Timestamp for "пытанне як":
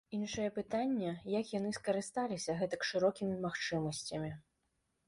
0.55-1.45